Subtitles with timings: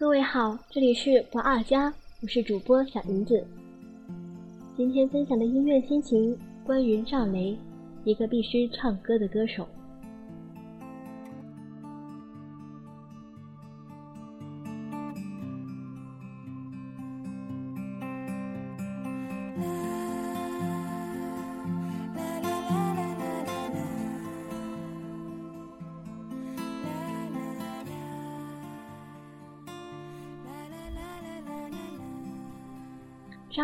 [0.00, 1.92] 各位好，这里是不二家，
[2.22, 3.46] 我是主播小银子。
[4.74, 6.34] 今天分享的音乐心情，
[6.64, 7.54] 关于赵雷，
[8.04, 9.68] 一个必须唱歌的歌手。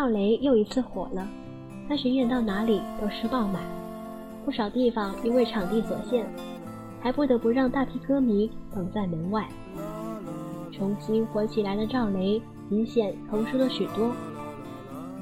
[0.07, 1.29] 赵雷又一次火了，
[1.89, 3.61] 他巡演到哪里都是爆满，
[4.45, 6.25] 不少地方因为场地所限，
[7.01, 9.49] 还不得不让大批歌迷等在门外。
[10.71, 14.13] 重新火起来的赵雷明显成熟了许多，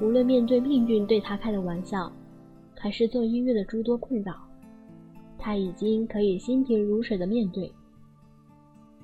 [0.03, 2.13] 无论面对命运对他开的玩笑，
[2.79, 4.35] 还是做音乐的诸多困扰，
[5.39, 7.73] 他已经可以心平如水的面对，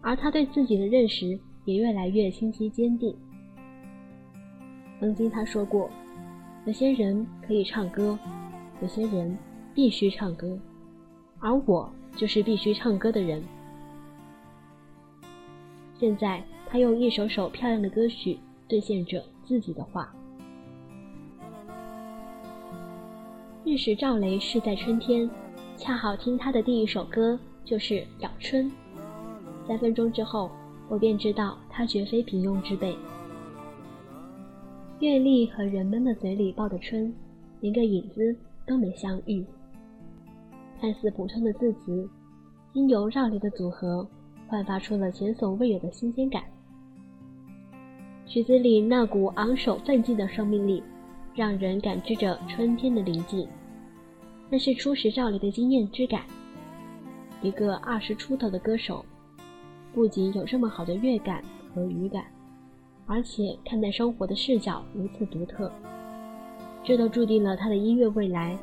[0.02, 3.16] 而他对自己的认识也越来越清晰坚定。
[5.00, 5.88] 曾经他说过，
[6.66, 8.18] 有些人可以唱歌，
[8.82, 9.34] 有些人
[9.74, 10.58] 必须唱歌，
[11.38, 13.42] 而我就是必须唱歌的人。
[15.98, 20.14] 现在他用一首首漂亮的歌曲兑现着自己的话。
[23.64, 25.28] 认识赵雷是在春天，
[25.78, 28.70] 恰好听他的第一首歌就是《咬春》，
[29.66, 30.50] 三分钟之后，
[30.90, 32.94] 我便知道他绝非平庸之辈。
[35.00, 37.10] 阅历和人们的嘴里报的春，
[37.60, 39.42] 连个影子都没相遇。
[40.78, 42.06] 看似普通的字词，
[42.74, 44.06] 经由绕流的组合，
[44.46, 46.42] 焕发出了前所未有的新鲜感。
[48.26, 50.82] 曲子里那股昂首奋进的生命力，
[51.34, 53.48] 让人感知着春天的临近。
[54.50, 56.24] 那是初识赵雷的惊艳之感。
[57.40, 59.02] 一个二十出头的歌手，
[59.94, 61.42] 不仅有这么好的乐感
[61.74, 62.22] 和语感。
[63.06, 65.70] 而且看待生活的视角如此独特，
[66.84, 68.56] 这都注定了他的音乐未来。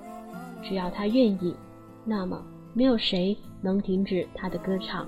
[0.64, 1.56] 只要他愿意，
[2.04, 2.44] 那么
[2.74, 5.08] 没有谁能停止他的歌唱。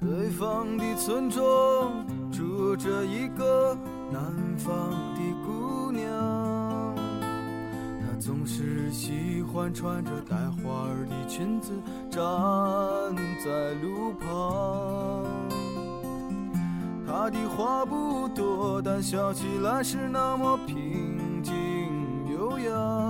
[0.00, 3.76] 北方的村庄住着一个
[4.10, 4.22] 南
[4.56, 4.74] 方
[5.14, 6.96] 的姑娘，
[8.00, 11.72] 她总是喜欢穿着带花儿的裙子
[12.10, 12.22] 站
[13.44, 15.26] 在路旁。
[17.06, 21.52] 她的话不多，但笑起来是那么平静
[22.32, 23.09] 悠扬。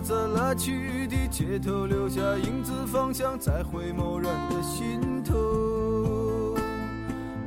[0.00, 6.54] 在来去的街头留下影子，方向在回眸人的心头。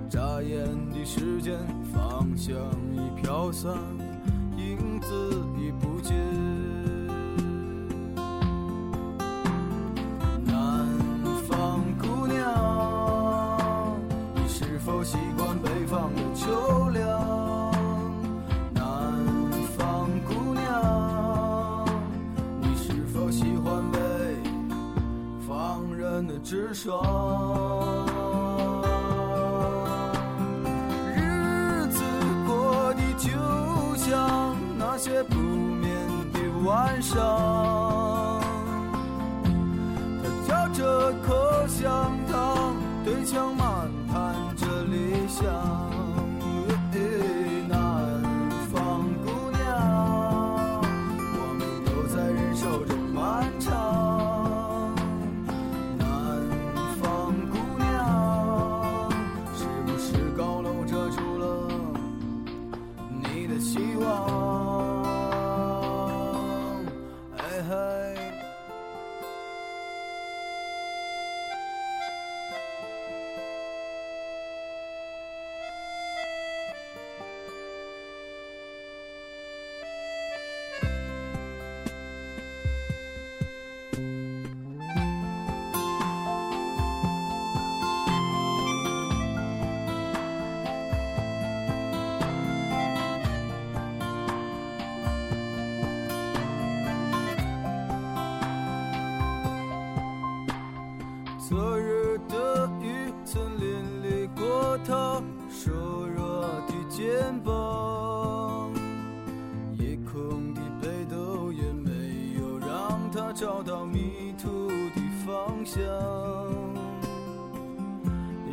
[0.10, 1.04] 眨眼的。
[1.06, 1.58] 时间
[1.94, 2.56] 芳香
[2.94, 3.74] 已飘散，
[26.86, 27.13] 的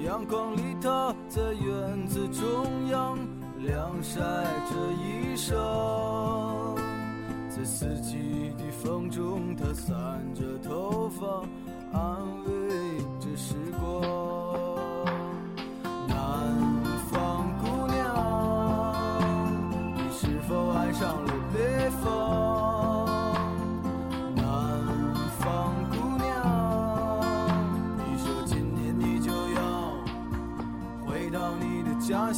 [0.04, 3.18] 阳光里，她在院子中央
[3.58, 5.54] 晾晒着衣裳，
[7.48, 11.44] 在四季的风中，她散着头发，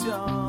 [0.04, 0.41] 的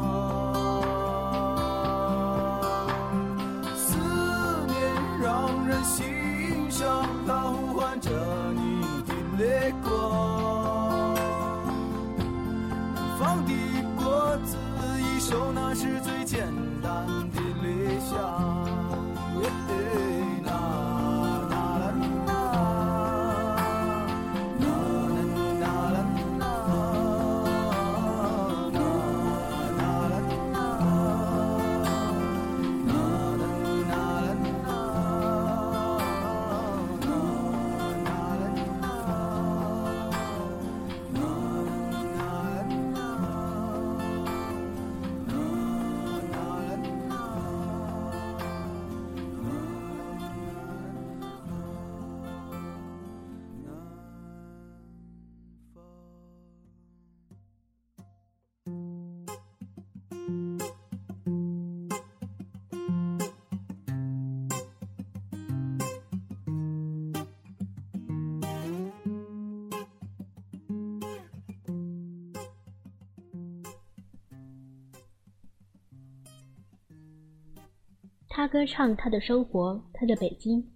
[78.36, 80.68] 他歌唱他的生活，他的北京。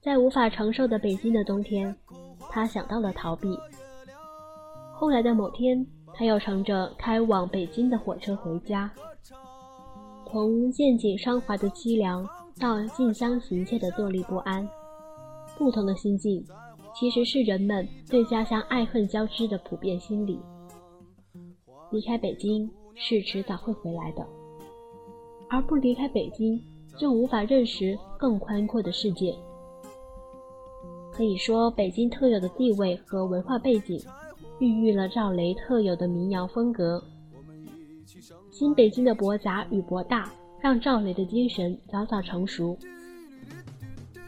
[0.00, 1.92] 在无法承受的北京的冬天，
[2.48, 3.58] 他想到了逃避。
[4.94, 5.84] 后来的某天，
[6.14, 8.88] 他又乘着开往北京的火车回家，
[10.30, 12.24] 从见景伤怀的凄凉
[12.60, 14.64] 到近乡行怯的坐立不安，
[15.58, 16.46] 不同的心境，
[16.94, 20.38] 其实是人们对家乡爱恨交织的普遍心理。
[21.90, 24.24] 离开北京是迟早会回来的。
[25.50, 26.58] 而不离开北京，
[26.96, 29.36] 就无法认识更宽阔的世界。
[31.12, 34.00] 可以说，北京特有的地位和文化背景，
[34.60, 37.02] 孕育了赵雷特有的民谣风格。
[38.50, 40.30] 新北京的博杂与博大，
[40.60, 42.78] 让赵雷的精神早早成熟。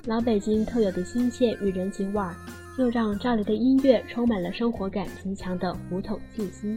[0.04, 2.34] 老北京特有的亲切与人情味儿，
[2.78, 6.76] 又让赵雷的音乐充满了生活感极强的胡同气息。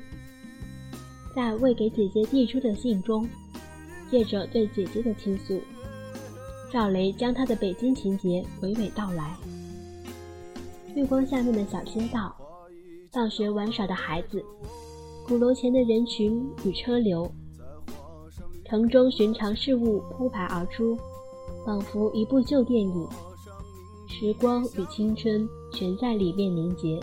[1.36, 3.28] 在未给姐姐递出的信中，
[4.10, 5.62] 借着对姐姐的倾诉，
[6.72, 9.36] 赵雷将他的北京情节娓娓道来。
[10.94, 12.36] 月光下面的小街道，
[13.12, 14.44] 放学玩耍的孩子，
[15.28, 17.30] 鼓楼前的人群与车流，
[18.66, 20.98] 城中寻常事物铺排而出，
[21.66, 23.08] 仿佛一部旧电影，
[24.08, 27.00] 时光与青春全在里面凝结。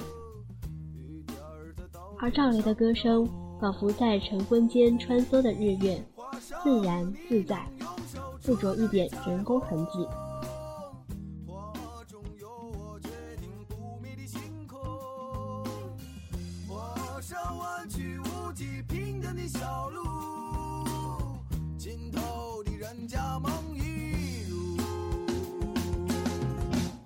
[2.18, 3.28] 而赵雷的歌声，
[3.61, 6.02] 仿佛在晨昏间穿梭的日月。
[6.43, 7.65] 自然自在，
[8.43, 10.07] 不着一点人工痕迹。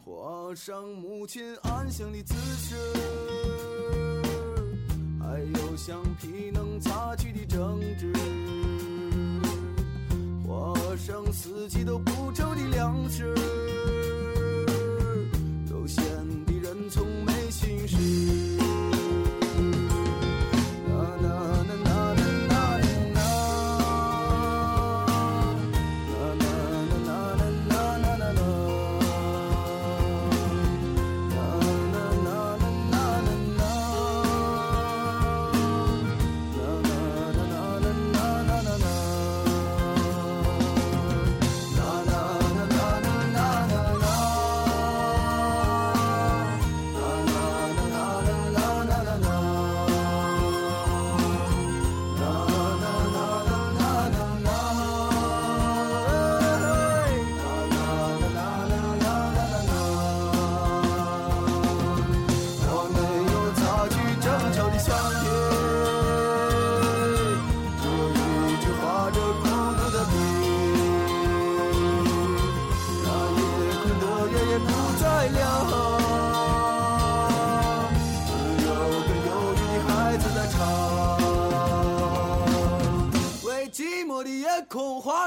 [0.04, 2.76] 画上母亲安详的姿势，
[5.20, 8.12] 还有橡皮能擦去的争执。
[10.56, 13.26] 花上四季都不愁的粮食，
[15.70, 16.02] 悠闲
[16.46, 18.55] 的人从没心事。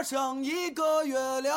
[0.09, 1.53] 像一个月亮。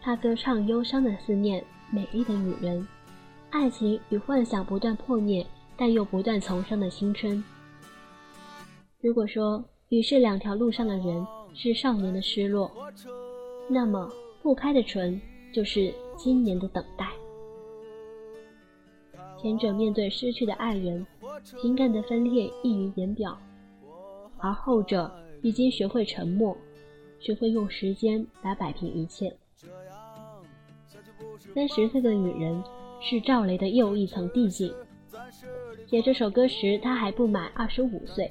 [0.00, 2.88] 他歌唱忧伤的思念，美丽的女人，
[3.50, 7.44] 爱情与幻想不断破灭，但又不断重生的青春。
[9.02, 12.70] 如果说与是两条路上的人是少年的失落，
[13.68, 14.10] 那么
[14.42, 15.20] 不开的唇
[15.52, 17.08] 就是今年的等待。
[19.40, 21.06] 前者面对失去的爱人，
[21.60, 23.38] 情感的分裂溢于言表，
[24.38, 26.56] 而后者已经学会沉默，
[27.18, 29.34] 学会用时间来摆平一切。
[31.54, 32.62] 三十岁的女人
[33.00, 34.72] 是赵雷的又一层递进。
[35.86, 38.30] 写这首歌时，他还不满二十五岁，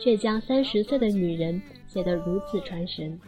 [0.00, 3.18] 却将三十岁的女人写得如此传神。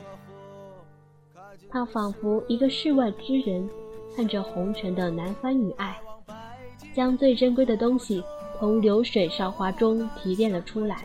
[1.75, 3.69] 他仿佛一个世外之人，
[4.15, 5.99] 看着红尘的难欢与爱，
[6.95, 8.23] 将最珍贵的东西
[8.57, 11.05] 从流水韶华中提炼了出来。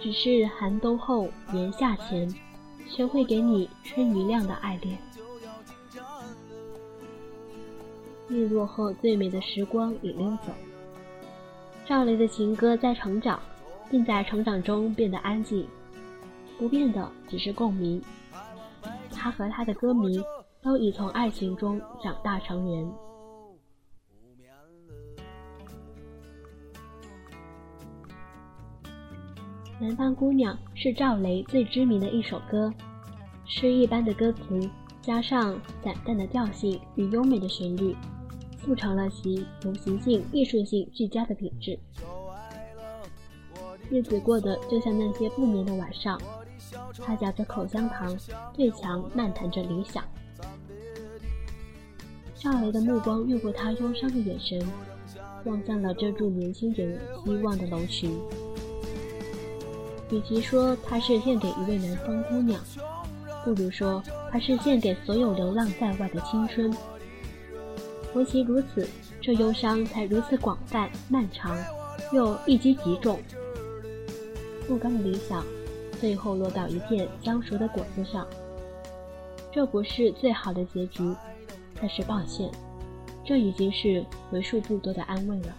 [0.00, 2.34] 只是寒冬后，炎夏前，
[2.88, 4.96] 学会给你春余亮的爱恋。
[8.26, 10.50] 日落后最美的时光已溜走，
[11.84, 13.38] 赵雷的情歌在成长，
[13.90, 15.68] 并在成长中变得安静，
[16.56, 18.02] 不变的只是共鸣。
[19.24, 20.22] 他和他的歌迷
[20.60, 22.92] 都已从爱情中长大成人。
[29.80, 32.70] 南方姑娘是赵雷最知名的一首歌，
[33.46, 37.96] 诗一般的歌词加上散淡的调性与优美的旋律。
[38.62, 41.78] 促成了其流行性、艺术性俱佳的品质。
[43.90, 46.18] 日子过得就像那些不眠的晚上，
[47.02, 48.16] 他嚼着口香糖，
[48.54, 50.04] 对墙漫谈着理想。
[52.34, 54.62] 赵雷的目光越过他忧伤的眼神，
[55.44, 58.18] 望向了遮住年轻人希望的楼群。
[60.10, 62.60] 与其说他是献给一位南方姑娘，
[63.44, 66.72] 不如说他是献给所有流浪在外的青春。
[68.14, 68.86] 唯其如此，
[69.20, 71.58] 这忧伤才如此广泛、漫长，
[72.12, 73.18] 又一击即中。
[74.68, 75.44] 不甘的理想，
[76.04, 78.26] 最后落到一片将熟的果子上。
[79.50, 81.02] 这不是最好的结局，
[81.80, 82.50] 但是抱歉，
[83.24, 85.56] 这已经是为数不多的安慰了。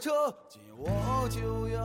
[0.00, 1.84] 车，接我就要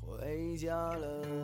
[0.00, 1.41] 回家了。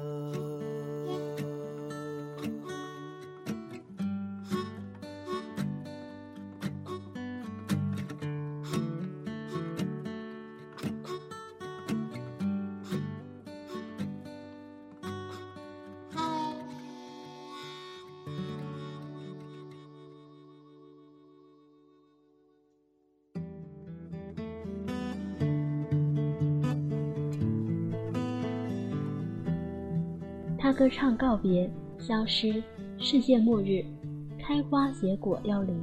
[30.69, 31.67] 他歌唱告别、
[31.99, 32.63] 消失、
[32.99, 33.83] 世界末日、
[34.39, 35.75] 开花结果凋零。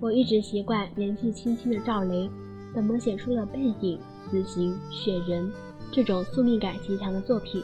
[0.00, 2.26] 我一直习惯年纪轻轻的赵雷，
[2.74, 3.98] 怎么写出了《背影》
[4.30, 5.46] 《死刑》《雪人》
[5.92, 7.62] 这种宿命感极强的作品？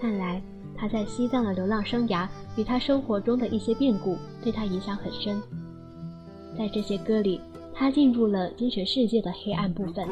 [0.00, 0.42] 看来
[0.74, 2.26] 他在西藏的流浪生涯
[2.56, 5.40] 与他生活中的一些变故对他影响很深。
[6.58, 7.40] 在这些歌里，
[7.72, 10.08] 他进入了精神世界的黑暗部分，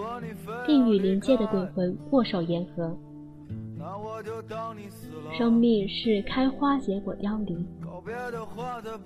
[0.64, 2.96] 并与临界的鬼魂握手言和。
[5.36, 7.66] 生命是开花结果凋零，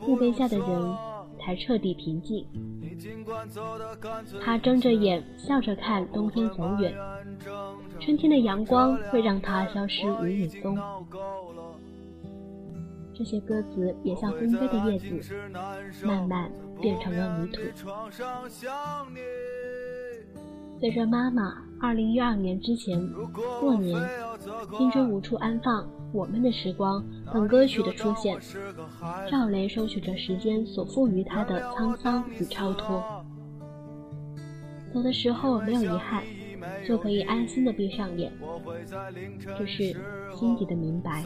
[0.01, 0.67] 墓碑下的人
[1.41, 2.47] 才彻底平静。
[4.43, 6.95] 他睁着眼，笑着看冬天走远，
[8.01, 10.79] 春天的阳光会让它消失无影踪。
[13.15, 15.41] 这些鸽子也像纷飞的叶子，
[16.05, 17.61] 慢慢变成了泥土。
[20.79, 23.01] 随着妈妈2012年之前
[23.61, 23.99] 过年
[24.77, 27.03] 《青春无处安放》《我们的时光》
[27.33, 28.39] 等歌曲的出现，
[29.31, 33.03] 赵雷收取着时间所赋予他的沧桑与超脱。
[34.93, 36.23] 走的时候没有遗憾，
[36.87, 38.31] 就可以安心的闭上眼，
[39.59, 39.97] 这是
[40.35, 41.23] 心底的明白。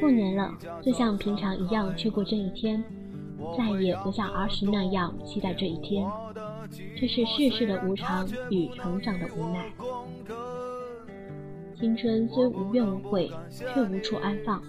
[0.00, 2.82] 过年了，就像平常一样去过这一天，
[3.56, 6.06] 再也不像儿时那样期待这一天。
[6.98, 9.70] 这是世事的无常与成长的无奈。
[11.78, 14.62] 青春虽无怨无悔，却无处安放。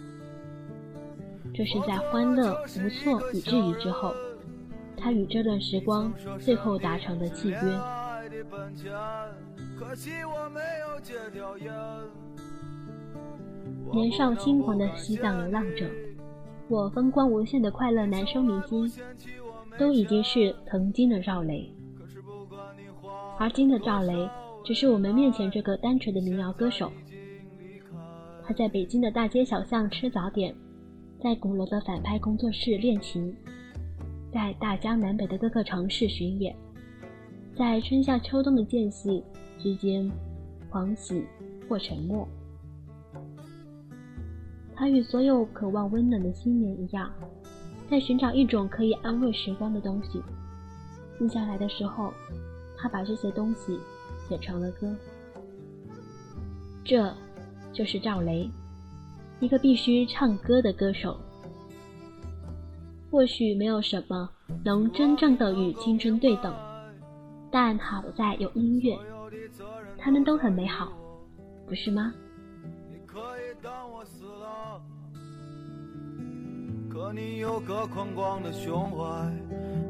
[1.54, 4.14] 这是在欢乐、无措与质疑之后，
[4.96, 7.80] 他与这段时光最后达成的契约。
[13.94, 15.90] 年少轻狂的西藏流浪者，
[16.68, 18.92] 我风光无限的快乐男生明星，
[19.80, 21.74] 都已经是曾经的赵雷。
[23.40, 24.28] 而今的赵雷，
[24.64, 26.92] 只是我们面前这个单纯的民谣歌手。
[28.44, 30.56] 他在北京的大街小巷吃早点，
[31.22, 33.32] 在鼓楼的反派工作室练琴，
[34.34, 36.56] 在大江南北的各个城市巡演，
[37.56, 39.24] 在春夏秋冬的间隙
[39.60, 40.10] 之间，
[40.72, 41.24] 狂喜
[41.70, 42.28] 或沉默。
[44.76, 47.12] 他与所有渴望温暖的青年一样，
[47.88, 50.24] 在寻找一种可以安慰时光的东西。
[51.20, 52.12] 静下来的时候。
[52.78, 53.80] 他把这些东西
[54.28, 54.96] 写成了歌，
[56.86, 57.14] 这
[57.74, 58.50] 就是赵雷，
[59.40, 61.20] 一个必须唱歌的歌手。
[63.10, 64.30] 或许没有什么
[64.64, 66.54] 能真正的与青春对等，
[67.50, 68.98] 但好在有音乐，
[69.98, 70.92] 他们都很美好，
[71.66, 72.14] 不是吗？
[76.90, 79.32] 可你有个宽广的胸怀，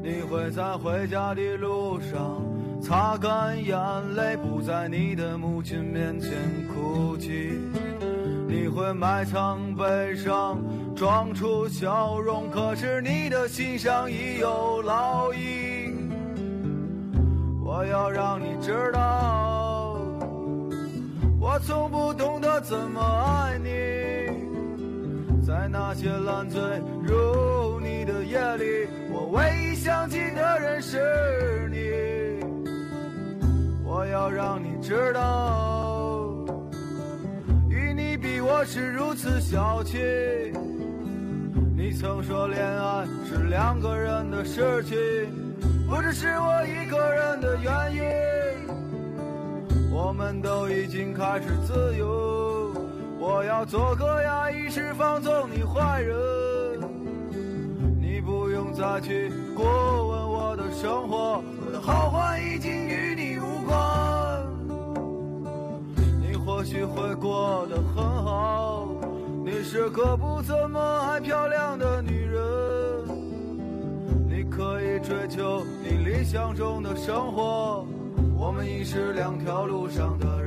[0.02, 2.57] 你会在回家的路上。
[2.80, 3.76] 擦干眼
[4.14, 6.30] 泪，不在你的母亲面前
[6.68, 7.52] 哭泣。
[8.46, 10.58] 你会埋藏悲伤，
[10.96, 16.08] 装出笑容，可是你的心上已有烙印。
[17.62, 20.00] 我要让你知道，
[21.38, 23.68] 我从不懂得怎么爱你。
[25.46, 26.60] 在那些烂醉
[27.02, 32.17] 如泥的夜里，我唯一想起的人是你。
[33.98, 36.46] 我要让你知道，
[37.68, 39.98] 与你比我是如此小气。
[41.76, 44.96] 你曾说恋爱是两个人的事情，
[45.90, 48.02] 不只是我一个人的原因。
[49.90, 52.72] 我们都已经开始自由，
[53.18, 56.16] 我要做个压抑释放纵你坏人。
[58.00, 63.27] 你不用再去过问我的生活，我的好坏已经与你
[66.58, 68.88] 或许会过得很好，
[69.44, 72.42] 你是个不怎么爱漂亮的女人。
[74.28, 77.86] 你可以追求你理想中的生活，
[78.36, 80.37] 我们已是两条路上的。